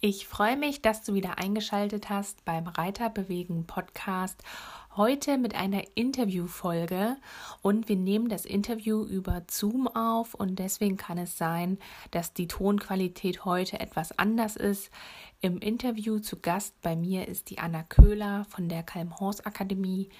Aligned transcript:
Ich 0.00 0.28
freue 0.28 0.56
mich, 0.56 0.80
dass 0.80 1.02
du 1.02 1.14
wieder 1.14 1.38
eingeschaltet 1.38 2.08
hast 2.08 2.44
beim 2.44 2.68
Reiter 2.68 3.10
bewegen 3.10 3.66
Podcast. 3.66 4.44
Heute 4.94 5.38
mit 5.38 5.56
einer 5.56 5.82
Interviewfolge 5.96 7.16
und 7.62 7.88
wir 7.88 7.96
nehmen 7.96 8.28
das 8.28 8.44
Interview 8.44 9.02
über 9.02 9.42
Zoom 9.50 9.88
auf 9.88 10.34
und 10.34 10.60
deswegen 10.60 10.98
kann 10.98 11.18
es 11.18 11.36
sein, 11.36 11.78
dass 12.12 12.32
die 12.32 12.46
Tonqualität 12.46 13.44
heute 13.44 13.80
etwas 13.80 14.16
anders 14.16 14.54
ist. 14.54 14.92
Im 15.40 15.58
Interview 15.58 16.20
zu 16.20 16.38
Gast 16.38 16.80
bei 16.80 16.94
mir 16.94 17.26
ist 17.26 17.50
die 17.50 17.58
Anna 17.58 17.82
Köhler 17.82 18.46
von 18.50 18.68
der 18.68 18.84
Kalmhorst 18.84 19.48
Akademie. 19.48 20.10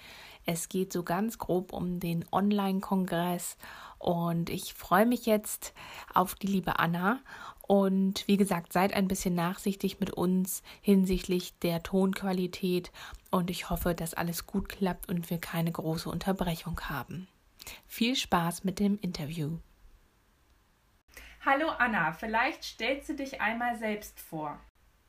Es 0.51 0.71
geht 0.71 0.95
so 0.95 1.03
ganz 1.03 1.37
grob 1.37 1.75
um 1.75 2.01
den 2.01 2.25
Online-Kongress 2.33 3.59
und 3.99 4.49
ich 4.49 4.73
freue 4.73 5.05
mich 5.05 5.27
jetzt 5.27 5.75
auf 6.15 6.35
die 6.35 6.47
liebe 6.47 6.79
Anna 6.79 7.21
und 7.67 8.27
wie 8.27 8.39
gesagt, 8.39 8.73
seid 8.73 8.95
ein 8.95 9.09
bisschen 9.09 9.35
nachsichtig 9.35 10.01
mit 10.01 10.11
uns 10.11 10.63
hinsichtlich 10.81 11.59
der 11.59 11.83
Tonqualität 11.83 12.93
und 13.31 13.51
ich 13.51 13.69
hoffe, 13.69 13.95
dass 13.95 14.15
alles 14.15 14.47
gut 14.47 14.71
klappt 14.71 15.11
und 15.11 15.29
wir 15.29 15.39
keine 15.39 15.71
große 15.71 16.09
Unterbrechung 16.09 16.81
haben. 16.81 17.29
Viel 17.87 18.17
Spaß 18.17 18.65
mit 18.65 18.79
dem 18.79 18.99
Interview. 19.03 19.59
Hallo 21.45 21.69
Anna, 21.69 22.15
vielleicht 22.15 22.65
stellst 22.65 23.11
du 23.11 23.17
dich 23.17 23.43
einmal 23.43 23.77
selbst 23.77 24.19
vor. 24.19 24.59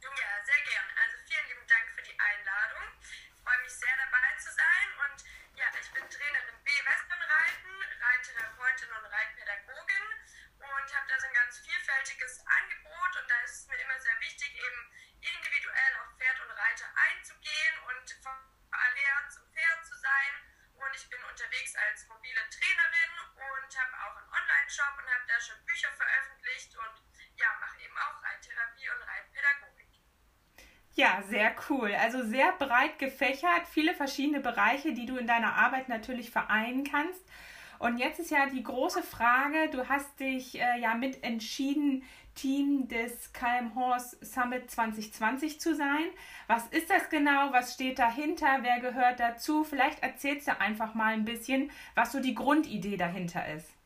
Ja, 0.02 0.39
sehr 31.28 31.56
cool. 31.70 31.94
Also 31.94 32.24
sehr 32.24 32.52
breit 32.54 33.00
gefächert, 33.00 33.68
viele 33.72 33.94
verschiedene 33.94 34.40
Bereiche, 34.42 34.94
die 34.94 35.06
du 35.06 35.18
in 35.18 35.28
deiner 35.28 35.56
Arbeit 35.56 35.88
natürlich 35.88 36.30
vereinen 36.30 36.84
kannst. 36.84 37.24
Und 37.80 37.98
jetzt 37.98 38.20
ist 38.20 38.32
ja 38.32 38.48
die 38.48 38.64
große 38.64 39.02
Frage, 39.04 39.70
du 39.72 39.88
hast 39.88 40.20
dich 40.20 40.60
äh, 40.60 40.80
ja 40.82 40.96
mit 40.96 41.24
entschieden, 41.24 42.04
Team 42.36 42.88
des 42.90 43.32
KM 43.32 43.74
Horse 43.76 44.18
Summit 44.22 44.70
2020 44.70 45.62
zu 45.62 45.76
sein. 45.76 46.06
Was 46.48 46.68
ist 46.68 46.90
das 46.90 47.10
genau? 47.10 47.52
Was 47.52 47.74
steht 47.74 48.00
dahinter? 48.00 48.60
Wer 48.62 48.80
gehört 48.82 49.20
dazu? 49.20 49.64
Vielleicht 49.64 50.04
erzählst 50.04 50.48
du 50.48 50.60
einfach 50.60 50.94
mal 50.94 51.14
ein 51.14 51.26
bisschen, 51.26 51.72
was 51.96 52.12
so 52.12 52.20
die 52.20 52.36
Grundidee 52.36 52.98
dahinter 52.98 53.48
ist. 53.54 53.79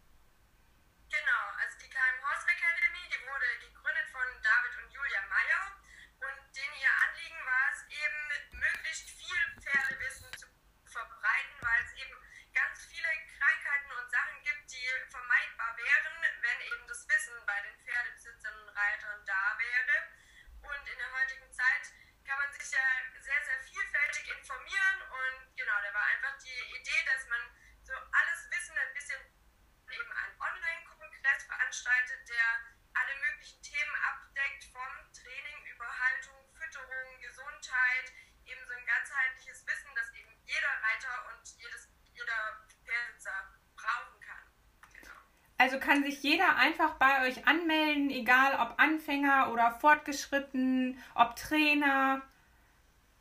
Also 45.64 45.80
kann 45.80 46.04
sich 46.04 46.22
jeder 46.22 46.58
einfach 46.58 46.96
bei 46.96 47.26
euch 47.26 47.48
anmelden, 47.48 48.10
egal 48.10 48.56
ob 48.60 48.78
Anfänger 48.82 49.50
oder 49.54 49.72
fortgeschritten, 49.72 50.98
ob 51.16 51.38
Trainer. 51.38 52.22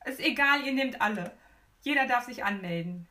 Ist 0.06 0.18
egal, 0.18 0.66
ihr 0.66 0.72
nehmt 0.72 1.00
alle. 1.00 1.30
Jeder 1.82 2.08
darf 2.08 2.24
sich 2.24 2.42
anmelden. 2.42 3.06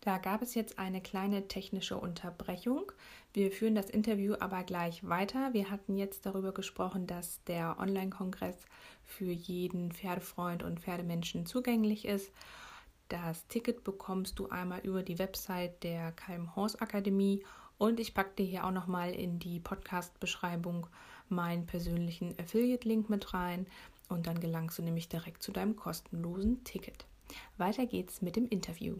Da 0.00 0.18
gab 0.18 0.42
es 0.42 0.56
jetzt 0.56 0.80
eine 0.80 1.00
kleine 1.00 1.46
technische 1.46 1.96
Unterbrechung. 1.96 2.90
Wir 3.32 3.52
führen 3.52 3.76
das 3.76 3.90
Interview 3.90 4.34
aber 4.40 4.64
gleich 4.64 5.08
weiter. 5.08 5.52
Wir 5.52 5.70
hatten 5.70 5.96
jetzt 5.96 6.26
darüber 6.26 6.52
gesprochen, 6.52 7.06
dass 7.06 7.44
der 7.44 7.78
Online-Kongress 7.78 8.56
für 9.04 9.30
jeden 9.30 9.92
Pferdefreund 9.92 10.64
und 10.64 10.80
Pferdemenschen 10.80 11.46
zugänglich 11.46 12.06
ist. 12.06 12.32
Das 13.12 13.46
Ticket 13.46 13.84
bekommst 13.84 14.38
du 14.38 14.48
einmal 14.48 14.80
über 14.80 15.02
die 15.02 15.18
Website 15.18 15.82
der 15.82 16.12
Calm 16.12 16.56
Horse 16.56 16.80
Akademie 16.80 17.44
und 17.76 18.00
ich 18.00 18.14
packe 18.14 18.36
dir 18.36 18.46
hier 18.46 18.64
auch 18.64 18.70
nochmal 18.70 19.12
in 19.12 19.38
die 19.38 19.60
Podcast-Beschreibung 19.60 20.86
meinen 21.28 21.66
persönlichen 21.66 22.34
Affiliate-Link 22.40 23.10
mit 23.10 23.34
rein 23.34 23.66
und 24.08 24.26
dann 24.26 24.40
gelangst 24.40 24.78
du 24.78 24.82
nämlich 24.82 25.10
direkt 25.10 25.42
zu 25.42 25.52
deinem 25.52 25.76
kostenlosen 25.76 26.64
Ticket. 26.64 27.04
Weiter 27.58 27.84
geht's 27.84 28.22
mit 28.22 28.34
dem 28.34 28.48
Interview. 28.48 28.96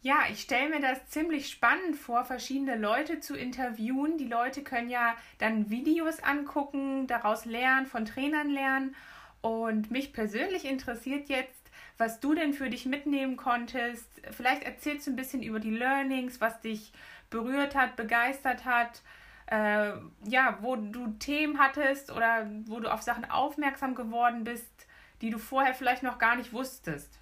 Ja, 0.00 0.24
ich 0.32 0.40
stelle 0.40 0.70
mir 0.70 0.80
das 0.80 1.06
ziemlich 1.06 1.48
spannend 1.48 1.94
vor, 1.94 2.24
verschiedene 2.24 2.74
Leute 2.74 3.20
zu 3.20 3.36
interviewen. 3.36 4.18
Die 4.18 4.26
Leute 4.26 4.64
können 4.64 4.90
ja 4.90 5.14
dann 5.38 5.70
Videos 5.70 6.20
angucken, 6.24 7.06
daraus 7.06 7.44
lernen, 7.44 7.86
von 7.86 8.04
Trainern 8.04 8.50
lernen. 8.50 8.96
Und 9.40 9.90
mich 9.90 10.12
persönlich 10.12 10.64
interessiert 10.64 11.28
jetzt, 11.28 11.70
was 11.96 12.20
du 12.20 12.34
denn 12.34 12.54
für 12.54 12.70
dich 12.70 12.86
mitnehmen 12.86 13.36
konntest. 13.36 14.08
Vielleicht 14.30 14.62
erzählst 14.62 15.06
du 15.06 15.12
ein 15.12 15.16
bisschen 15.16 15.42
über 15.42 15.60
die 15.60 15.70
Learnings, 15.70 16.40
was 16.40 16.60
dich 16.60 16.92
berührt 17.30 17.74
hat, 17.74 17.96
begeistert 17.96 18.64
hat. 18.64 19.02
Äh, 19.46 19.92
ja, 20.24 20.58
wo 20.60 20.76
du 20.76 21.12
Themen 21.18 21.58
hattest 21.58 22.10
oder 22.10 22.46
wo 22.66 22.80
du 22.80 22.92
auf 22.92 23.02
Sachen 23.02 23.30
aufmerksam 23.30 23.94
geworden 23.94 24.44
bist, 24.44 24.86
die 25.22 25.30
du 25.30 25.38
vorher 25.38 25.74
vielleicht 25.74 26.02
noch 26.02 26.18
gar 26.18 26.36
nicht 26.36 26.52
wusstest. 26.52 27.18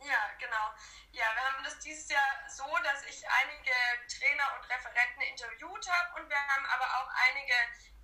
Ja, 0.00 0.20
genau. 0.38 0.66
Ja, 1.12 1.24
wir 1.34 1.42
haben 1.42 1.64
das 1.64 1.78
dieses 1.80 2.08
Jahr 2.10 2.28
so, 2.48 2.64
dass 2.84 3.04
ich 3.04 3.22
einige 3.42 3.72
Trainer 4.08 4.44
und 4.56 4.68
Referenten 4.70 5.22
interviewt 5.22 5.90
habe 5.90 6.20
und 6.22 6.28
wir 6.28 6.36
haben 6.36 6.66
aber 6.66 6.84
auch 6.84 7.10
einige 7.28 7.54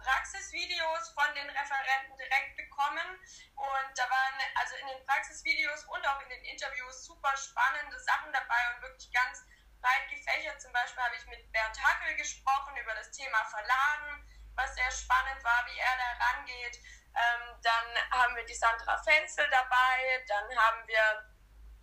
Praxisvideos 0.06 1.10
von 1.10 1.34
den 1.34 1.50
Referenten 1.50 2.16
direkt 2.16 2.56
bekommen. 2.56 3.18
Und 3.58 3.90
da 3.98 4.06
waren 4.08 4.38
also 4.54 4.76
in 4.76 4.86
den 4.86 5.04
Praxisvideos 5.04 5.82
und 5.90 6.06
auch 6.06 6.20
in 6.22 6.28
den 6.28 6.44
Interviews 6.44 7.04
super 7.04 7.36
spannende 7.36 7.98
Sachen 7.98 8.32
dabei 8.32 8.62
und 8.74 8.82
wirklich 8.82 9.10
ganz 9.10 9.42
breit 9.82 10.08
gefächert. 10.08 10.62
Zum 10.62 10.72
Beispiel 10.72 11.02
habe 11.02 11.16
ich 11.16 11.26
mit 11.26 11.50
Bernd 11.50 11.76
Hackel 11.82 12.14
gesprochen 12.14 12.76
über 12.76 12.94
das 12.94 13.10
Thema 13.10 13.44
Verladen, 13.50 14.22
was 14.54 14.74
sehr 14.74 14.90
spannend 14.92 15.42
war, 15.42 15.66
wie 15.66 15.78
er 15.78 15.96
da 15.98 16.24
rangeht. 16.24 16.78
Ähm, 17.16 17.60
dann 17.62 17.86
haben 18.10 18.36
wir 18.36 18.44
die 18.44 18.54
Sandra 18.54 19.02
Fenzel 19.02 19.48
dabei, 19.50 20.24
dann 20.28 20.56
haben 20.56 20.86
wir 20.86 21.35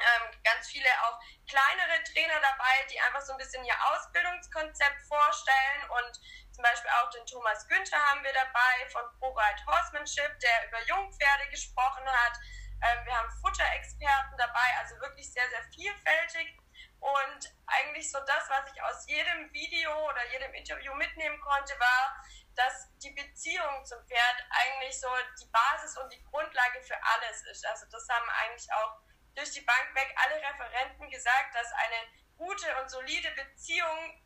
ähm, 0.03 0.41
ganz 0.43 0.67
viele 0.67 0.89
auch 1.07 1.19
kleinere 1.47 2.03
Trainer 2.03 2.39
dabei, 2.41 2.85
die 2.91 2.99
einfach 2.99 3.21
so 3.21 3.31
ein 3.31 3.37
bisschen 3.37 3.63
ihr 3.63 3.75
Ausbildungskonzept 3.91 5.01
vorstellen 5.07 5.89
und 5.89 6.19
zum 6.51 6.61
Beispiel 6.63 6.91
auch 7.01 7.09
den 7.09 7.25
Thomas 7.25 7.67
Günther 7.67 7.97
haben 7.97 8.23
wir 8.23 8.33
dabei 8.33 8.89
von 8.89 9.01
ProRide 9.19 9.65
Horsemanship, 9.65 10.39
der 10.39 10.67
über 10.67 10.85
Jungpferde 10.85 11.49
gesprochen 11.49 12.05
hat. 12.05 12.37
Ähm, 12.83 13.05
wir 13.05 13.17
haben 13.17 13.31
Futterexperten 13.41 14.37
dabei, 14.37 14.69
also 14.79 14.99
wirklich 14.99 15.31
sehr, 15.31 15.49
sehr 15.49 15.63
vielfältig. 15.73 16.57
Und 16.99 17.53
eigentlich 17.65 18.09
so 18.09 18.19
das, 18.19 18.49
was 18.49 18.71
ich 18.71 18.81
aus 18.83 19.07
jedem 19.07 19.51
Video 19.51 19.91
oder 20.09 20.25
jedem 20.31 20.53
Interview 20.53 20.93
mitnehmen 20.93 21.39
konnte, 21.41 21.77
war, 21.79 22.23
dass 22.55 22.87
die 22.99 23.11
Beziehung 23.11 23.85
zum 23.85 23.99
Pferd 24.05 24.45
eigentlich 24.49 24.99
so 24.99 25.09
die 25.41 25.49
Basis 25.51 25.97
und 25.97 26.13
die 26.13 26.23
Grundlage 26.23 26.81
für 26.83 26.97
alles 27.03 27.43
ist. 27.51 27.65
Also 27.65 27.87
das 27.91 28.07
haben 28.09 28.29
eigentlich 28.29 28.71
auch 28.73 29.01
durch 29.35 29.51
die 29.51 29.61
Bank 29.61 29.89
weg 29.93 30.13
alle 30.15 30.41
Referenten 30.41 31.09
gesagt, 31.09 31.55
dass 31.55 31.71
eine 31.73 31.99
gute 32.37 32.67
und 32.81 32.89
solide 32.89 33.29
Beziehung 33.31 34.21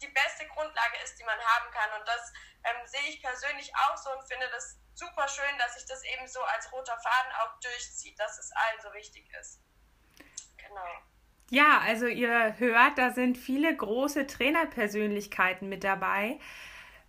die 0.00 0.08
beste 0.08 0.46
Grundlage 0.48 0.96
ist, 1.04 1.18
die 1.18 1.24
man 1.24 1.38
haben 1.38 1.70
kann. 1.70 2.00
Und 2.00 2.06
das 2.06 2.32
ähm, 2.64 2.86
sehe 2.86 3.08
ich 3.08 3.22
persönlich 3.22 3.72
auch 3.74 3.96
so 3.96 4.10
und 4.10 4.26
finde 4.26 4.48
das 4.50 4.78
super 4.94 5.26
schön, 5.28 5.58
dass 5.58 5.74
sich 5.74 5.86
das 5.86 6.02
eben 6.04 6.26
so 6.26 6.40
als 6.42 6.70
roter 6.72 6.98
Faden 6.98 7.32
auch 7.40 7.60
durchzieht, 7.60 8.18
dass 8.18 8.38
es 8.38 8.50
allen 8.52 8.80
so 8.82 8.92
wichtig 8.92 9.28
ist. 9.40 9.60
Genau. 10.58 10.86
Ja, 11.50 11.80
also 11.84 12.06
ihr 12.06 12.58
hört, 12.58 12.98
da 12.98 13.10
sind 13.10 13.36
viele 13.36 13.74
große 13.76 14.26
Trainerpersönlichkeiten 14.26 15.68
mit 15.68 15.84
dabei. 15.84 16.38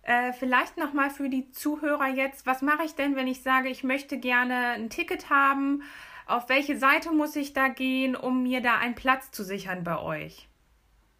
Äh, 0.02 0.34
vielleicht 0.34 0.76
nochmal 0.76 1.08
für 1.08 1.30
die 1.30 1.50
Zuhörer 1.50 2.08
jetzt, 2.08 2.44
was 2.44 2.60
mache 2.60 2.84
ich 2.84 2.94
denn, 2.94 3.16
wenn 3.16 3.26
ich 3.26 3.42
sage, 3.42 3.70
ich 3.70 3.84
möchte 3.84 4.18
gerne 4.18 4.72
ein 4.72 4.90
Ticket 4.90 5.30
haben? 5.30 5.82
Auf 6.26 6.48
welche 6.48 6.78
Seite 6.78 7.10
muss 7.10 7.36
ich 7.36 7.52
da 7.52 7.68
gehen, 7.68 8.16
um 8.16 8.42
mir 8.42 8.62
da 8.62 8.78
einen 8.78 8.94
Platz 8.94 9.30
zu 9.30 9.44
sichern 9.44 9.84
bei 9.84 9.98
euch? 9.98 10.48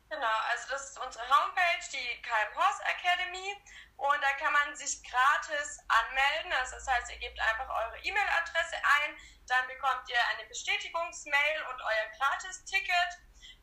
Genau, 0.08 0.38
also 0.50 0.70
das 0.70 0.90
ist 0.90 0.98
unsere 0.98 1.24
Homepage, 1.28 1.84
die 1.92 2.22
KM 2.22 2.56
Horse 2.56 2.82
Academy. 2.84 3.52
Und 3.96 4.18
da 4.22 4.32
kann 4.42 4.52
man 4.52 4.74
sich 4.74 5.02
gratis 5.04 5.78
anmelden. 5.88 6.52
Also 6.58 6.76
das 6.76 6.86
heißt, 6.88 7.12
ihr 7.12 7.18
gebt 7.18 7.38
einfach 7.38 7.68
eure 7.68 7.98
E-Mail-Adresse 8.02 8.76
ein, 8.76 9.16
dann 9.46 9.66
bekommt 9.68 10.08
ihr 10.08 10.18
eine 10.32 10.48
Bestätigungsmail 10.48 11.62
und 11.70 11.80
euer 11.80 12.06
Gratis-Ticket. 12.18 13.10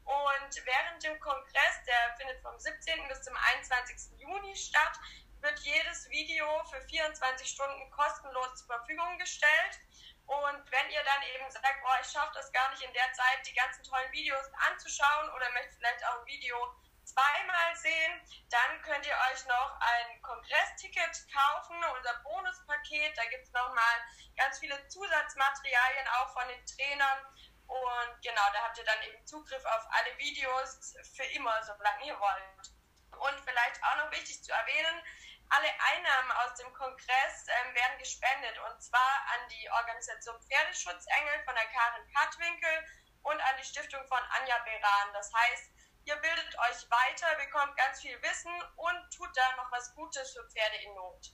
Und 0.06 0.66
während 0.66 1.04
dem 1.04 1.20
Kongress, 1.20 1.76
der 1.86 2.16
findet 2.18 2.42
vom 2.42 2.58
17. 2.58 3.08
bis 3.08 3.22
zum 3.24 3.36
21. 3.36 4.20
Juni 4.20 4.56
statt, 4.56 4.94
wird 5.42 5.60
jedes 5.60 6.10
Video 6.10 6.46
für 6.66 6.82
24 6.82 7.48
Stunden 7.48 7.90
kostenlos 7.92 8.56
zur 8.58 8.68
Verfügung 8.68 9.18
gestellt. 9.18 9.80
Und 10.26 10.72
wenn 10.72 10.90
ihr 10.90 11.04
dann 11.04 11.24
eben 11.24 11.50
sagt, 11.52 11.82
boah, 11.82 11.98
ich 12.02 12.08
schaffe 12.08 12.32
das 12.34 12.52
gar 12.52 12.70
nicht 12.72 12.84
in 12.84 12.94
der 12.94 13.12
Zeit, 13.14 13.46
die 13.46 13.54
ganzen 13.54 13.84
tollen 13.84 14.12
Videos 14.12 14.46
anzuschauen 14.70 15.30
oder 15.32 15.50
möchte 15.52 15.76
vielleicht 15.78 16.06
auch 16.06 16.20
ein 16.20 16.26
Video 16.26 16.56
zweimal 17.04 17.76
sehen, 17.76 18.22
dann 18.50 18.82
könnt 18.84 19.06
ihr 19.06 19.18
euch 19.32 19.46
noch 19.46 19.80
ein 19.80 20.22
Kongressticket 20.22 21.28
kaufen, 21.34 21.76
unser 21.98 22.14
Bonuspaket. 22.24 23.18
Da 23.18 23.26
gibt 23.26 23.44
es 23.44 23.52
nochmal 23.52 23.96
ganz 24.38 24.60
viele 24.60 24.88
Zusatzmaterialien 24.88 26.08
auch 26.20 26.34
von 26.34 26.48
den 26.48 26.66
Trainern. 26.66 27.20
Und 27.68 28.22
genau, 28.22 28.48
da 28.54 28.64
habt 28.64 28.78
ihr 28.78 28.86
dann 28.86 29.02
eben 29.04 29.26
Zugriff 29.26 29.64
auf 29.66 29.86
alle 29.92 30.18
Videos 30.18 30.96
für 31.16 31.26
immer, 31.36 31.64
solange 31.64 32.06
ihr 32.06 32.20
wollt. 32.20 32.72
Und 33.18 33.40
vielleicht 33.46 33.84
auch 33.84 33.98
noch 33.98 34.12
wichtig 34.12 34.44
zu 34.44 34.52
erwähnen, 34.52 35.04
alle 35.52 35.68
Einnahmen 35.68 36.32
aus 36.44 36.56
dem 36.56 36.74
Kongress 36.74 37.46
ähm, 37.48 37.76
werden 37.76 38.00
gespendet 38.00 38.58
und 38.60 38.82
zwar 38.82 39.26
an 39.36 39.48
die 39.50 39.70
Organisation 39.72 40.40
Pferdeschutzengel 40.42 41.44
von 41.46 41.56
der 41.56 41.68
Karin 41.68 42.08
Katwinkel 42.14 42.88
und 43.24 43.40
an 43.40 43.58
die 43.60 43.68
Stiftung 43.68 44.06
von 44.08 44.20
Anja 44.40 44.58
Beran. 44.64 45.14
Das 45.14 45.32
heißt, 45.34 45.72
Ihr 46.06 46.16
bildet 46.16 46.58
euch 46.58 46.90
weiter, 46.90 47.28
bekommt 47.36 47.78
ganz 47.78 48.02
viel 48.02 48.20
Wissen 48.24 48.52
und 48.76 49.14
tut 49.16 49.30
da 49.38 49.56
noch 49.58 49.72
was 49.72 49.94
Gutes 49.94 50.34
für 50.34 50.44
Pferde 50.50 50.78
in 50.78 50.96
Not. 50.96 51.32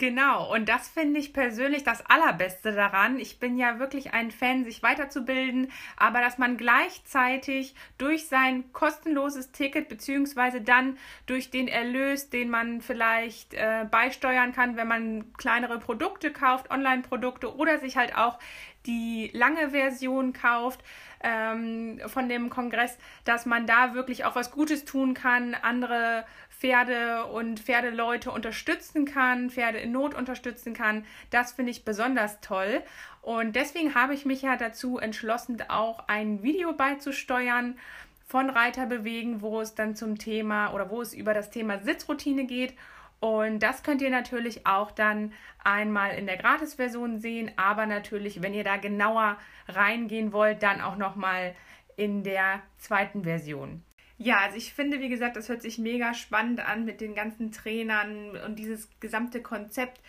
Genau, 0.00 0.54
und 0.54 0.68
das 0.68 0.86
finde 0.86 1.18
ich 1.18 1.32
persönlich 1.32 1.82
das 1.82 2.06
Allerbeste 2.06 2.70
daran. 2.72 3.18
Ich 3.18 3.40
bin 3.40 3.58
ja 3.58 3.80
wirklich 3.80 4.12
ein 4.12 4.30
Fan, 4.30 4.62
sich 4.64 4.80
weiterzubilden, 4.80 5.72
aber 5.96 6.20
dass 6.20 6.38
man 6.38 6.56
gleichzeitig 6.56 7.74
durch 7.98 8.28
sein 8.28 8.72
kostenloses 8.72 9.50
Ticket 9.50 9.88
beziehungsweise 9.88 10.60
dann 10.60 10.98
durch 11.26 11.50
den 11.50 11.66
Erlös, 11.66 12.30
den 12.30 12.48
man 12.48 12.80
vielleicht 12.80 13.54
äh, 13.54 13.86
beisteuern 13.90 14.52
kann, 14.52 14.76
wenn 14.76 14.86
man 14.86 15.32
kleinere 15.32 15.80
Produkte 15.80 16.32
kauft, 16.32 16.70
Online-Produkte 16.70 17.56
oder 17.56 17.80
sich 17.80 17.96
halt 17.96 18.16
auch 18.16 18.38
die 18.86 19.30
lange 19.32 19.70
Version 19.70 20.32
kauft, 20.32 20.80
ähm, 21.20 22.00
von 22.06 22.28
dem 22.28 22.50
Kongress, 22.50 22.96
dass 23.24 23.46
man 23.46 23.66
da 23.66 23.94
wirklich 23.94 24.24
auch 24.24 24.36
was 24.36 24.50
Gutes 24.50 24.84
tun 24.84 25.14
kann, 25.14 25.54
andere 25.54 26.24
Pferde 26.50 27.26
und 27.26 27.60
Pferdeleute 27.60 28.30
unterstützen 28.30 29.04
kann, 29.04 29.50
Pferde 29.50 29.78
in 29.78 29.92
Not 29.92 30.14
unterstützen 30.14 30.74
kann. 30.74 31.04
Das 31.30 31.52
finde 31.52 31.70
ich 31.70 31.84
besonders 31.84 32.40
toll. 32.40 32.82
Und 33.22 33.56
deswegen 33.56 33.94
habe 33.94 34.14
ich 34.14 34.24
mich 34.24 34.42
ja 34.42 34.56
dazu 34.56 34.98
entschlossen, 34.98 35.62
auch 35.68 36.08
ein 36.08 36.42
Video 36.42 36.72
beizusteuern 36.72 37.78
von 38.26 38.50
Reiter 38.50 38.86
bewegen, 38.86 39.40
wo 39.40 39.60
es 39.60 39.74
dann 39.74 39.96
zum 39.96 40.18
Thema 40.18 40.72
oder 40.74 40.90
wo 40.90 41.00
es 41.00 41.14
über 41.14 41.32
das 41.32 41.50
Thema 41.50 41.78
Sitzroutine 41.78 42.44
geht. 42.44 42.74
Und 43.20 43.60
das 43.60 43.82
könnt 43.82 44.00
ihr 44.00 44.10
natürlich 44.10 44.66
auch 44.66 44.90
dann 44.92 45.32
einmal 45.64 46.16
in 46.16 46.26
der 46.26 46.36
Gratis-Version 46.36 47.18
sehen, 47.18 47.50
aber 47.56 47.86
natürlich, 47.86 48.42
wenn 48.42 48.54
ihr 48.54 48.64
da 48.64 48.76
genauer 48.76 49.38
reingehen 49.66 50.32
wollt, 50.32 50.62
dann 50.62 50.80
auch 50.80 50.96
nochmal 50.96 51.54
in 51.96 52.22
der 52.22 52.62
zweiten 52.78 53.24
Version. 53.24 53.82
Ja, 54.18 54.38
also 54.40 54.56
ich 54.56 54.72
finde, 54.72 55.00
wie 55.00 55.08
gesagt, 55.08 55.36
das 55.36 55.48
hört 55.48 55.62
sich 55.62 55.78
mega 55.78 56.14
spannend 56.14 56.60
an 56.60 56.84
mit 56.84 57.00
den 57.00 57.14
ganzen 57.14 57.52
Trainern 57.52 58.36
und 58.46 58.56
dieses 58.56 58.88
gesamte 59.00 59.42
Konzept. 59.42 60.00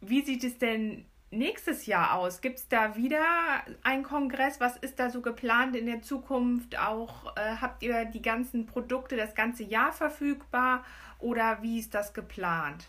Wie 0.00 0.22
sieht 0.22 0.44
es 0.44 0.58
denn 0.58 1.06
nächstes 1.30 1.86
Jahr 1.86 2.14
aus? 2.14 2.40
Gibt 2.40 2.58
es 2.58 2.68
da 2.68 2.96
wieder 2.96 3.64
einen 3.82 4.02
Kongress? 4.02 4.60
Was 4.60 4.76
ist 4.76 4.98
da 4.98 5.10
so 5.10 5.22
geplant 5.22 5.76
in 5.76 5.86
der 5.86 6.02
Zukunft? 6.02 6.78
Auch 6.78 7.36
äh, 7.36 7.56
habt 7.60 7.82
ihr 7.82 8.04
die 8.04 8.22
ganzen 8.22 8.66
Produkte 8.66 9.16
das 9.16 9.34
ganze 9.34 9.64
Jahr 9.64 9.92
verfügbar 9.92 10.84
oder 11.18 11.62
wie 11.62 11.78
ist 11.78 11.94
das 11.94 12.14
geplant? 12.14 12.86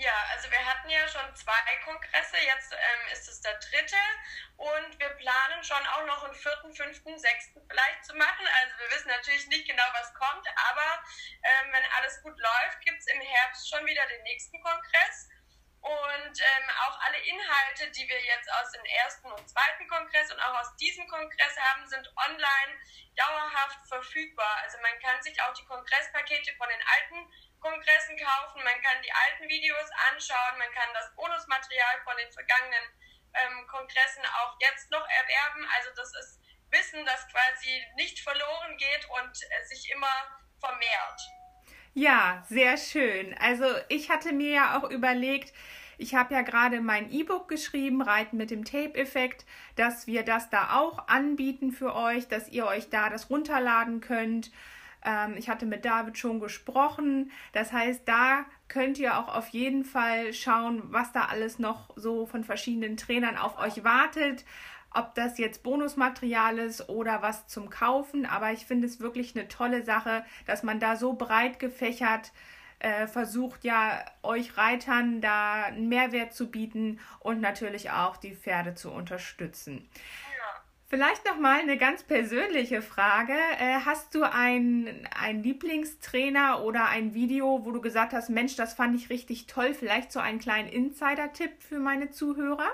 Ja, 0.00 0.16
also 0.32 0.50
wir 0.50 0.64
hatten 0.64 0.88
ja 0.88 1.06
schon 1.08 1.36
zwei 1.36 1.60
Kongresse, 1.84 2.36
jetzt 2.38 2.72
ähm, 2.72 3.12
ist 3.12 3.28
es 3.28 3.42
der 3.42 3.52
dritte 3.58 4.00
und 4.56 4.98
wir 4.98 5.10
planen 5.10 5.62
schon 5.62 5.86
auch 5.88 6.06
noch 6.06 6.24
einen 6.24 6.34
vierten, 6.34 6.72
fünften, 6.72 7.18
sechsten 7.18 7.60
vielleicht 7.68 8.02
zu 8.06 8.16
machen. 8.16 8.46
Also 8.62 8.78
wir 8.78 8.96
wissen 8.96 9.08
natürlich 9.08 9.46
nicht 9.48 9.68
genau, 9.68 9.84
was 9.92 10.14
kommt, 10.14 10.46
aber 10.70 11.04
ähm, 11.42 11.72
wenn 11.72 11.84
alles 11.98 12.22
gut 12.22 12.32
läuft, 12.38 12.80
gibt 12.80 12.98
es 12.98 13.08
im 13.08 13.20
Herbst 13.20 13.68
schon 13.68 13.84
wieder 13.84 14.06
den 14.06 14.22
nächsten 14.22 14.58
Kongress. 14.62 15.28
Und 15.80 16.36
ähm, 16.40 16.70
auch 16.86 17.00
alle 17.00 17.18
Inhalte, 17.18 17.90
die 17.90 18.06
wir 18.06 18.20
jetzt 18.20 18.52
aus 18.52 18.70
dem 18.72 18.84
ersten 18.84 19.32
und 19.32 19.48
zweiten 19.48 19.88
Kongress 19.88 20.30
und 20.30 20.40
auch 20.40 20.60
aus 20.60 20.76
diesem 20.76 21.08
Kongress 21.08 21.56
haben, 21.58 21.86
sind 21.88 22.06
online 22.16 22.78
dauerhaft 23.16 23.78
verfügbar. 23.88 24.58
Also 24.62 24.78
man 24.82 24.98
kann 25.00 25.22
sich 25.22 25.40
auch 25.42 25.54
die 25.54 25.64
Kongresspakete 25.64 26.54
von 26.56 26.68
den 26.68 26.82
alten 26.86 27.32
Kongressen 27.60 28.16
kaufen, 28.16 28.64
man 28.64 28.82
kann 28.82 29.02
die 29.02 29.12
alten 29.12 29.48
Videos 29.48 29.90
anschauen, 30.10 30.58
man 30.58 30.72
kann 30.72 30.88
das 30.94 31.14
Bonusmaterial 31.14 32.00
von 32.04 32.16
den 32.16 32.32
vergangenen 32.32 32.84
ähm, 33.34 33.66
Kongressen 33.66 34.24
auch 34.26 34.56
jetzt 34.60 34.90
noch 34.90 35.06
erwerben. 35.08 35.68
Also 35.76 35.90
das 35.94 36.14
ist 36.14 36.40
Wissen, 36.70 37.04
das 37.04 37.26
quasi 37.28 37.86
nicht 37.96 38.20
verloren 38.20 38.76
geht 38.76 39.04
und 39.10 39.42
äh, 39.42 39.64
sich 39.64 39.90
immer 39.90 40.40
vermehrt. 40.60 41.20
Ja, 41.94 42.44
sehr 42.48 42.76
schön. 42.76 43.34
Also 43.40 43.64
ich 43.88 44.10
hatte 44.10 44.32
mir 44.32 44.50
ja 44.50 44.78
auch 44.78 44.90
überlegt, 44.90 45.52
ich 45.98 46.14
habe 46.14 46.32
ja 46.34 46.42
gerade 46.42 46.80
mein 46.80 47.10
E-Book 47.12 47.48
geschrieben, 47.48 48.00
Reiten 48.00 48.36
mit 48.36 48.50
dem 48.50 48.64
Tape-Effekt, 48.64 49.44
dass 49.76 50.06
wir 50.06 50.22
das 50.22 50.48
da 50.50 50.78
auch 50.78 51.08
anbieten 51.08 51.72
für 51.72 51.94
euch, 51.94 52.28
dass 52.28 52.48
ihr 52.48 52.66
euch 52.66 52.88
da 52.90 53.10
das 53.10 53.28
runterladen 53.28 54.00
könnt. 54.00 54.50
Ähm, 55.04 55.34
ich 55.36 55.50
hatte 55.50 55.66
mit 55.66 55.84
David 55.84 56.16
schon 56.16 56.40
gesprochen. 56.40 57.30
Das 57.52 57.72
heißt, 57.72 58.02
da 58.06 58.46
könnt 58.68 58.98
ihr 58.98 59.18
auch 59.18 59.34
auf 59.34 59.48
jeden 59.48 59.84
Fall 59.84 60.32
schauen, 60.32 60.82
was 60.84 61.12
da 61.12 61.26
alles 61.26 61.58
noch 61.58 61.90
so 61.96 62.24
von 62.24 62.44
verschiedenen 62.44 62.96
Trainern 62.96 63.36
auf 63.36 63.58
euch 63.58 63.84
wartet. 63.84 64.44
Ob 64.92 65.14
das 65.14 65.38
jetzt 65.38 65.62
Bonusmaterial 65.62 66.58
ist 66.58 66.88
oder 66.88 67.22
was 67.22 67.46
zum 67.46 67.70
Kaufen. 67.70 68.26
Aber 68.26 68.52
ich 68.52 68.66
finde 68.66 68.86
es 68.86 69.00
wirklich 69.00 69.36
eine 69.36 69.48
tolle 69.48 69.84
Sache, 69.84 70.24
dass 70.46 70.62
man 70.62 70.80
da 70.80 70.96
so 70.96 71.12
breit 71.12 71.58
gefächert 71.58 72.32
äh, 72.80 73.06
versucht, 73.06 73.64
ja, 73.64 74.04
euch 74.22 74.56
Reitern 74.56 75.20
da 75.20 75.64
einen 75.64 75.88
Mehrwert 75.88 76.32
zu 76.32 76.50
bieten 76.50 76.98
und 77.20 77.40
natürlich 77.40 77.90
auch 77.90 78.16
die 78.16 78.34
Pferde 78.34 78.74
zu 78.74 78.90
unterstützen. 78.90 79.88
Vielleicht 80.90 81.24
noch 81.24 81.38
mal 81.38 81.60
eine 81.60 81.78
ganz 81.78 82.02
persönliche 82.02 82.82
Frage. 82.82 83.34
Äh, 83.60 83.78
hast 83.84 84.12
du 84.12 84.24
einen, 84.24 85.06
einen 85.16 85.40
Lieblingstrainer 85.40 86.64
oder 86.64 86.88
ein 86.88 87.14
Video, 87.14 87.64
wo 87.64 87.70
du 87.70 87.80
gesagt 87.80 88.12
hast, 88.12 88.28
Mensch, 88.28 88.56
das 88.56 88.74
fand 88.74 88.96
ich 88.96 89.08
richtig 89.08 89.46
toll? 89.46 89.72
Vielleicht 89.72 90.10
so 90.10 90.18
einen 90.18 90.40
kleinen 90.40 90.68
Insider-Tipp 90.68 91.62
für 91.62 91.78
meine 91.78 92.10
Zuhörer? 92.10 92.68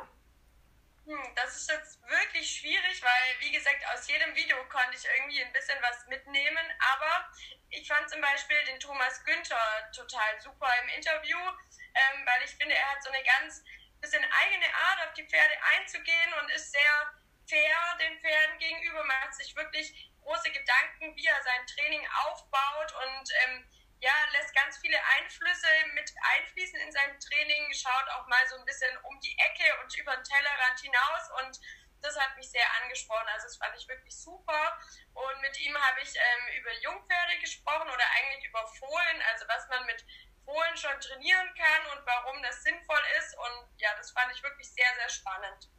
Hm, 1.07 1.35
das 1.37 1.55
ist 1.55 1.71
jetzt 1.71 2.03
wirklich 2.03 2.51
schwierig, 2.51 3.01
weil, 3.01 3.39
wie 3.39 3.53
gesagt, 3.53 3.81
aus 3.95 4.09
jedem 4.09 4.35
Video 4.35 4.57
konnte 4.69 4.97
ich 4.97 5.07
irgendwie 5.07 5.43
ein 5.43 5.53
bisschen 5.53 5.79
was 5.81 6.05
mitnehmen. 6.09 6.67
Aber 6.95 7.31
ich 7.71 7.87
fand 7.87 8.11
zum 8.11 8.21
Beispiel 8.21 8.63
den 8.65 8.81
Thomas 8.81 9.25
Günther 9.25 9.91
total 9.95 10.41
super 10.41 10.69
im 10.83 10.89
Interview, 10.91 11.39
ähm, 11.39 12.27
weil 12.27 12.43
ich 12.45 12.51
finde, 12.57 12.75
er 12.75 12.91
hat 12.91 13.03
so 13.05 13.11
eine 13.11 13.23
ganz 13.23 13.63
bisschen 14.01 14.25
eigene 14.25 14.67
Art, 14.75 15.09
auf 15.09 15.15
die 15.15 15.27
Pferde 15.27 15.55
einzugehen 15.79 16.33
und 16.43 16.51
ist 16.51 16.73
sehr 16.73 17.15
fair 17.49 17.97
den 18.01 18.21
Pferden 18.21 18.59
gegenüber, 18.59 19.05
macht 19.05 19.35
sich 19.35 19.55
wirklich 19.55 20.11
große 20.23 20.51
Gedanken, 20.51 21.17
wie 21.17 21.27
er 21.27 21.43
sein 21.43 21.67
Training 21.67 22.07
aufbaut 22.27 22.93
und 22.93 23.31
ähm, 23.45 23.71
ja, 24.01 24.13
lässt 24.33 24.55
ganz 24.55 24.79
viele 24.79 24.99
Einflüsse 25.19 25.69
mit 25.95 26.13
einfließen 26.39 26.79
in 26.81 26.93
sein 26.93 27.19
Training, 27.21 27.73
schaut 27.73 28.09
auch 28.11 28.27
mal 28.27 28.47
so 28.49 28.57
ein 28.57 28.65
bisschen 28.65 28.97
um 29.05 29.19
die 29.21 29.37
Ecke 29.39 29.65
und 29.83 29.97
über 29.97 30.15
den 30.15 30.25
Tellerrand 30.25 30.81
hinaus 30.81 31.31
und 31.41 31.61
das 32.03 32.19
hat 32.19 32.37
mich 32.37 32.51
sehr 32.51 32.67
angesprochen. 32.83 33.27
Also 33.33 33.47
das 33.47 33.57
fand 33.57 33.75
ich 33.77 33.89
wirklich 33.89 34.15
super. 34.15 34.79
Und 35.15 35.41
mit 35.41 35.59
ihm 35.61 35.75
habe 35.77 36.01
ich 36.03 36.15
ähm, 36.15 36.61
über 36.61 36.73
Jungpferde 36.83 37.39
gesprochen 37.41 37.89
oder 37.89 38.05
eigentlich 38.19 38.45
über 38.45 38.67
Fohlen, 38.67 39.23
also 39.33 39.47
was 39.49 39.69
man 39.69 39.87
mit 39.87 40.05
Fohlen 40.45 40.77
schon 40.77 41.01
trainieren 41.01 41.49
kann 41.55 41.99
und 41.99 42.07
warum 42.07 42.43
das 42.43 42.63
sinnvoll 42.63 43.03
ist. 43.19 43.37
Und 43.37 43.81
ja, 43.81 43.91
das 43.97 44.13
fand 44.13 44.33
ich 44.35 44.43
wirklich 44.43 44.69
sehr, 44.73 44.95
sehr 45.01 45.09
spannend. 45.09 45.71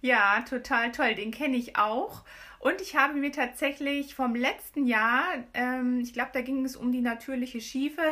Ja, 0.00 0.40
total 0.48 0.92
toll. 0.92 1.14
Den 1.14 1.30
kenne 1.30 1.56
ich 1.56 1.76
auch. 1.76 2.24
Und 2.60 2.82
ich 2.82 2.94
habe 2.94 3.14
mir 3.14 3.32
tatsächlich 3.32 4.14
vom 4.14 4.34
letzten 4.34 4.86
Jahr, 4.86 5.24
ähm, 5.54 5.98
ich 6.00 6.12
glaube, 6.12 6.28
da 6.34 6.42
ging 6.42 6.62
es 6.66 6.76
um 6.76 6.92
die 6.92 7.00
natürliche 7.00 7.58
Schiefe, 7.58 8.02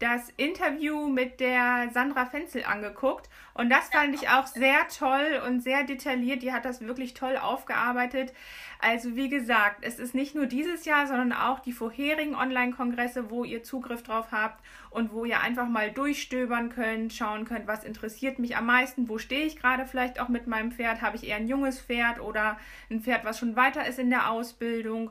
das 0.00 0.28
Interview 0.36 1.06
mit 1.06 1.38
der 1.38 1.88
Sandra 1.94 2.26
Fenzel 2.26 2.64
angeguckt. 2.64 3.30
Und 3.54 3.70
das 3.70 3.90
fand 3.90 4.12
ich 4.16 4.28
auch 4.28 4.48
sehr 4.48 4.88
toll 4.88 5.40
und 5.46 5.62
sehr 5.62 5.84
detailliert. 5.84 6.42
Die 6.42 6.52
hat 6.52 6.64
das 6.64 6.80
wirklich 6.80 7.14
toll 7.14 7.36
aufgearbeitet. 7.36 8.34
Also 8.80 9.14
wie 9.14 9.28
gesagt, 9.28 9.84
es 9.84 10.00
ist 10.00 10.16
nicht 10.16 10.34
nur 10.34 10.46
dieses 10.46 10.84
Jahr, 10.84 11.06
sondern 11.06 11.32
auch 11.32 11.60
die 11.60 11.72
vorherigen 11.72 12.34
Online-Kongresse, 12.34 13.30
wo 13.30 13.44
ihr 13.44 13.62
Zugriff 13.62 14.02
drauf 14.02 14.32
habt 14.32 14.60
und 14.92 15.12
wo 15.12 15.24
ihr 15.24 15.40
einfach 15.40 15.66
mal 15.66 15.90
durchstöbern 15.90 16.68
könnt, 16.68 17.14
schauen 17.14 17.46
könnt, 17.46 17.66
was 17.66 17.84
interessiert 17.84 18.38
mich 18.38 18.56
am 18.56 18.66
meisten, 18.66 19.08
wo 19.08 19.18
stehe 19.18 19.46
ich 19.46 19.56
gerade 19.56 19.86
vielleicht 19.86 20.20
auch 20.20 20.28
mit 20.28 20.46
meinem 20.46 20.70
Pferd, 20.70 21.00
habe 21.00 21.16
ich 21.16 21.26
eher 21.26 21.36
ein 21.36 21.48
junges 21.48 21.80
Pferd 21.80 22.20
oder 22.20 22.58
ein 22.90 23.00
Pferd, 23.00 23.24
was 23.24 23.38
schon 23.38 23.56
weiter 23.56 23.86
ist 23.86 23.98
in 23.98 24.10
der 24.10 24.30
Ausbildung. 24.30 25.10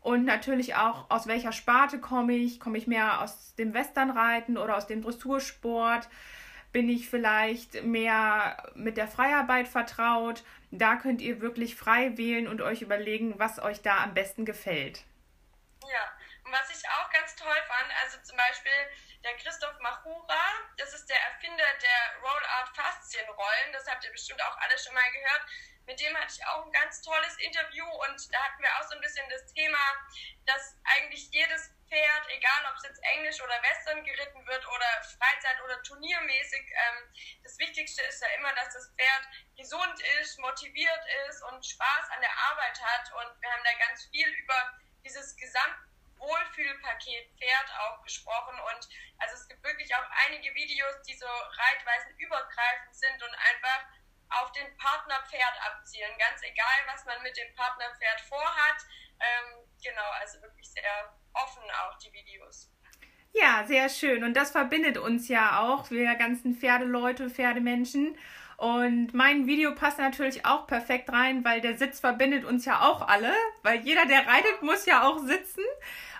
Und 0.00 0.24
natürlich 0.24 0.74
auch, 0.74 1.08
aus 1.08 1.28
welcher 1.28 1.52
Sparte 1.52 2.00
komme 2.00 2.32
ich? 2.32 2.58
Komme 2.58 2.76
ich 2.76 2.88
mehr 2.88 3.20
aus 3.20 3.54
dem 3.54 3.72
Westernreiten 3.72 4.58
oder 4.58 4.76
aus 4.76 4.88
dem 4.88 5.02
Dressursport? 5.02 6.08
Bin 6.72 6.88
ich 6.88 7.08
vielleicht 7.08 7.84
mehr 7.84 8.72
mit 8.74 8.96
der 8.96 9.06
Freiarbeit 9.06 9.68
vertraut? 9.68 10.42
Da 10.72 10.96
könnt 10.96 11.20
ihr 11.20 11.40
wirklich 11.40 11.76
frei 11.76 12.16
wählen 12.18 12.48
und 12.48 12.60
euch 12.60 12.82
überlegen, 12.82 13.34
was 13.38 13.62
euch 13.62 13.82
da 13.82 14.02
am 14.02 14.14
besten 14.14 14.44
gefällt. 14.44 15.04
Ja, 15.82 16.10
und 16.44 16.52
was 16.52 16.70
ich 16.70 16.82
auch 16.88 17.10
ganz 17.10 17.36
toll 17.36 17.54
fand, 17.68 17.92
also 18.02 18.18
zum 18.24 18.36
Beispiel 18.36 18.72
der 19.24 19.36
Christoph 19.36 19.78
Machura, 19.80 20.42
das 20.76 20.92
ist 20.94 21.08
der 21.08 21.20
Erfinder 21.20 21.64
der 21.80 22.20
Rollout 22.20 22.74
Faszienrollen, 22.74 23.72
das 23.72 23.86
habt 23.88 24.04
ihr 24.04 24.12
bestimmt 24.12 24.42
auch 24.42 24.56
alle 24.58 24.78
schon 24.78 24.94
mal 24.94 25.10
gehört. 25.12 25.46
Mit 25.86 26.00
dem 26.00 26.16
hatte 26.16 26.32
ich 26.38 26.46
auch 26.46 26.64
ein 26.64 26.72
ganz 26.72 27.02
tolles 27.02 27.36
Interview 27.38 27.84
und 27.84 28.32
da 28.32 28.42
hatten 28.42 28.62
wir 28.62 28.70
auch 28.78 28.88
so 28.88 28.94
ein 28.94 29.00
bisschen 29.00 29.28
das 29.30 29.52
Thema, 29.52 29.78
dass 30.46 30.76
eigentlich 30.84 31.28
jedes 31.30 31.70
Pferd, 31.88 32.24
egal 32.30 32.70
ob 32.70 32.76
es 32.76 32.84
jetzt 32.84 33.02
Englisch 33.14 33.40
oder 33.42 33.62
Western 33.62 34.02
geritten 34.04 34.46
wird 34.46 34.66
oder 34.66 35.02
Freizeit- 35.18 35.62
oder 35.62 35.82
Turniermäßig, 35.82 36.64
ähm, 36.70 37.12
das 37.42 37.58
Wichtigste 37.58 38.02
ist 38.02 38.22
ja 38.22 38.28
immer, 38.38 38.52
dass 38.54 38.72
das 38.72 38.94
Pferd 38.96 39.28
gesund 39.56 40.00
ist, 40.20 40.38
motiviert 40.38 41.04
ist 41.28 41.42
und 41.42 41.66
Spaß 41.66 42.10
an 42.10 42.20
der 42.20 42.32
Arbeit 42.50 42.80
hat. 42.80 43.12
Und 43.12 43.42
wir 43.42 43.50
haben 43.52 43.64
da 43.64 43.72
ganz 43.86 44.06
viel 44.06 44.28
über 44.28 44.78
dieses 45.04 45.36
Gesamtwohlfühlpaket 46.22 47.34
Pferd 47.38 47.68
auch 47.82 48.02
gesprochen. 48.02 48.54
Und 48.54 48.88
also 49.18 49.34
es 49.34 49.48
gibt 49.48 49.62
wirklich 49.64 49.94
auch 49.94 50.06
einige 50.26 50.54
Videos, 50.54 51.02
die 51.06 51.14
so 51.14 51.26
reitweisen 51.26 52.14
übergreifend 52.18 52.94
sind 52.94 53.22
und 53.22 53.34
einfach 53.34 53.82
auf 54.30 54.52
den 54.52 54.76
Partnerpferd 54.78 55.54
abzielen. 55.66 56.10
Ganz 56.18 56.42
egal, 56.42 56.78
was 56.86 57.04
man 57.04 57.22
mit 57.22 57.36
dem 57.36 57.54
Partnerpferd 57.54 58.20
vorhat. 58.22 58.78
Ähm, 59.20 59.66
genau, 59.82 60.08
also 60.20 60.40
wirklich 60.42 60.70
sehr 60.70 61.14
offen 61.34 61.62
auch 61.62 61.98
die 61.98 62.12
Videos. 62.12 62.70
Ja, 63.34 63.64
sehr 63.66 63.88
schön. 63.88 64.24
Und 64.24 64.34
das 64.34 64.50
verbindet 64.50 64.98
uns 64.98 65.28
ja 65.28 65.60
auch, 65.60 65.90
wir 65.90 66.14
ganzen 66.16 66.54
Pferdeleute, 66.54 67.30
Pferdemenschen. 67.30 68.18
Und 68.58 69.12
mein 69.14 69.46
Video 69.46 69.74
passt 69.74 69.98
natürlich 69.98 70.46
auch 70.46 70.66
perfekt 70.66 71.10
rein, 71.10 71.44
weil 71.44 71.60
der 71.60 71.76
Sitz 71.76 71.98
verbindet 71.98 72.44
uns 72.44 72.64
ja 72.64 72.82
auch 72.82 73.08
alle, 73.08 73.32
weil 73.62 73.80
jeder, 73.80 74.06
der 74.06 74.26
reitet, 74.26 74.62
muss 74.62 74.86
ja 74.86 75.02
auch 75.02 75.18
sitzen. 75.18 75.64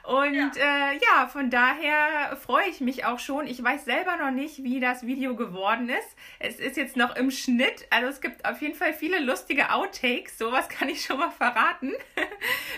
Und 0.05 0.35
ja. 0.35 0.51
Äh, 0.57 0.99
ja, 0.99 1.29
von 1.29 1.49
daher 1.49 2.37
freue 2.37 2.69
ich 2.69 2.81
mich 2.81 3.05
auch 3.05 3.21
schon. 3.21 3.47
Ich 3.47 3.63
weiß 3.63 3.85
selber 3.85 4.17
noch 4.17 4.33
nicht, 4.33 4.65
wie 4.65 4.81
das 4.81 5.07
Video 5.07 5.37
geworden 5.37 5.89
ist. 5.89 6.17
Es 6.41 6.59
ist 6.59 6.77
jetzt 6.77 6.97
noch 6.97 7.15
im 7.15 7.31
Schnitt. 7.31 7.87
Also 7.91 8.09
es 8.09 8.21
gibt 8.21 8.45
auf 8.45 8.61
jeden 8.61 8.75
Fall 8.75 8.93
viele 8.93 9.21
lustige 9.21 9.71
Outtakes. 9.71 10.39
Sowas 10.39 10.69
kann 10.69 10.89
ich 10.89 11.05
schon 11.05 11.19
mal 11.19 11.31
verraten. 11.31 11.93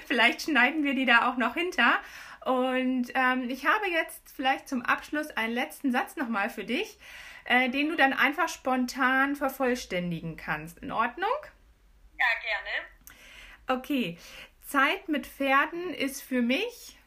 vielleicht 0.07 0.43
schneiden 0.43 0.85
wir 0.85 0.95
die 0.95 1.07
da 1.07 1.31
auch 1.31 1.39
noch 1.39 1.55
hinter. 1.55 1.95
Und 2.45 3.11
ähm, 3.15 3.49
ich 3.49 3.65
habe 3.65 3.89
jetzt 3.91 4.31
vielleicht 4.37 4.69
zum 4.69 4.83
Abschluss 4.83 5.31
einen 5.31 5.55
letzten 5.55 5.93
Satz 5.93 6.17
nochmal 6.17 6.51
für 6.51 6.65
dich, 6.65 6.99
äh, 7.47 7.71
den 7.71 7.89
du 7.89 7.97
dann 7.97 8.13
einfach 8.13 8.51
spontan 8.51 9.35
vervollständigen 9.35 10.37
kannst. 10.37 10.81
In 10.81 10.93
Ordnung? 10.93 11.31
Ja, 12.19 12.27
gerne. 12.43 13.81
Okay. 13.81 14.19
Zeit 14.61 15.09
mit 15.09 15.27
Pferden 15.27 15.95
ist 15.95 16.23
für 16.23 16.43
mich 16.43 16.99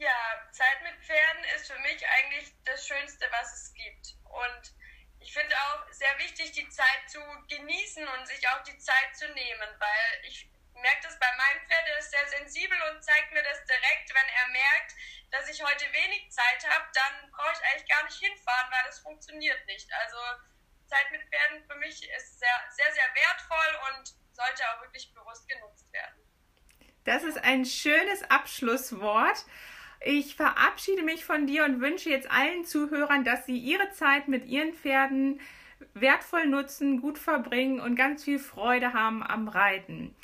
ja, 0.00 0.48
Zeit 0.50 0.82
mit 0.82 0.96
Pferden 1.04 1.44
ist 1.54 1.70
für 1.70 1.78
mich 1.80 2.00
eigentlich 2.08 2.52
das 2.64 2.86
Schönste, 2.86 3.26
was 3.30 3.52
es 3.52 3.74
gibt. 3.74 4.16
Und 4.24 4.74
ich 5.20 5.32
finde 5.32 5.54
auch 5.54 5.92
sehr 5.92 6.18
wichtig, 6.18 6.52
die 6.52 6.68
Zeit 6.70 7.04
zu 7.06 7.20
genießen 7.48 8.08
und 8.08 8.26
sich 8.26 8.48
auch 8.48 8.62
die 8.62 8.78
Zeit 8.78 9.14
zu 9.14 9.28
nehmen, 9.28 9.68
weil 9.78 10.24
ich 10.24 10.48
merke 10.72 11.02
das 11.02 11.18
bei 11.18 11.28
meinem 11.36 11.68
Pferd, 11.68 11.86
er 11.86 11.98
ist 11.98 12.10
sehr 12.10 12.26
sensibel 12.28 12.78
und 12.90 13.04
zeigt 13.04 13.30
mir 13.32 13.42
das 13.42 13.62
direkt, 13.66 14.08
wenn 14.14 14.28
er 14.40 14.48
merkt, 14.48 14.94
dass 15.30 15.48
ich 15.50 15.62
heute 15.62 15.84
wenig 15.92 16.32
Zeit 16.32 16.66
habe, 16.70 16.86
dann 16.94 17.30
brauche 17.30 17.52
ich 17.52 17.68
eigentlich 17.68 17.88
gar 17.88 18.02
nicht 18.04 18.18
hinfahren, 18.18 18.72
weil 18.72 18.84
das 18.86 19.00
funktioniert 19.00 19.66
nicht. 19.66 19.92
Also 19.92 20.16
Zeit 20.86 21.10
mit 21.12 21.20
Pferden 21.28 21.62
für 21.68 21.76
mich 21.76 22.08
ist 22.16 22.40
sehr, 22.40 22.58
sehr, 22.70 22.90
sehr 22.92 23.14
wertvoll 23.14 23.78
und 23.92 24.14
sollte 24.32 24.62
auch 24.70 24.80
wirklich 24.80 25.12
bewusst 25.12 25.46
genutzt 25.46 25.92
werden. 25.92 26.24
Das 27.04 27.22
ist 27.22 27.38
ein 27.44 27.66
schönes 27.66 28.22
Abschlusswort. 28.30 29.44
Ich 30.02 30.34
verabschiede 30.34 31.02
mich 31.02 31.24
von 31.24 31.46
dir 31.46 31.64
und 31.64 31.80
wünsche 31.80 32.08
jetzt 32.08 32.30
allen 32.30 32.64
Zuhörern, 32.64 33.22
dass 33.22 33.44
sie 33.44 33.58
ihre 33.58 33.90
Zeit 33.90 34.28
mit 34.28 34.46
ihren 34.46 34.72
Pferden 34.72 35.40
wertvoll 35.94 36.46
nutzen, 36.46 37.00
gut 37.00 37.18
verbringen 37.18 37.80
und 37.80 37.96
ganz 37.96 38.24
viel 38.24 38.38
Freude 38.38 38.94
haben 38.94 39.22
am 39.22 39.48
Reiten. 39.48 40.14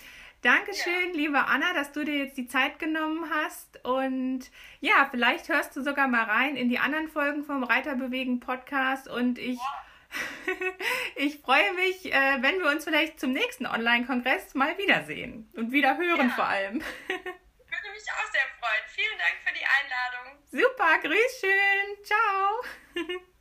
Dankeschön, 0.42 1.10
ja. 1.12 1.16
liebe 1.16 1.46
Anna, 1.46 1.72
dass 1.74 1.92
du 1.92 2.04
dir 2.04 2.16
jetzt 2.16 2.36
die 2.36 2.46
Zeit 2.46 2.78
genommen 2.78 3.28
hast. 3.30 3.84
Und 3.84 4.50
ja, 4.80 5.08
vielleicht 5.10 5.48
hörst 5.48 5.74
du 5.76 5.82
sogar 5.82 6.08
mal 6.08 6.24
rein 6.24 6.56
in 6.56 6.68
die 6.68 6.78
anderen 6.78 7.08
Folgen 7.08 7.44
vom 7.44 7.64
Reiterbewegen 7.64 8.40
Podcast. 8.40 9.08
Und 9.08 9.38
ich, 9.38 9.58
ja. 9.58 10.62
ich 11.16 11.38
freue 11.40 11.74
mich, 11.74 12.14
äh, 12.14 12.38
wenn 12.40 12.60
wir 12.60 12.70
uns 12.70 12.84
vielleicht 12.84 13.18
zum 13.18 13.32
nächsten 13.32 13.66
Online-Kongress 13.66 14.54
mal 14.54 14.78
wiedersehen 14.78 15.50
und 15.54 15.72
wieder 15.72 15.98
hören 15.98 16.28
ja. 16.28 16.34
vor 16.34 16.46
allem. 16.46 16.80
mich 17.96 18.12
auch 18.12 18.30
sehr 18.30 18.46
freuen. 18.60 18.84
Vielen 18.88 19.18
Dank 19.18 19.36
für 19.44 19.52
die 19.52 19.64
Einladung. 19.64 20.42
Super, 20.50 20.98
grüß 20.98 21.40
schön. 21.40 22.04
Ciao. 22.04 22.62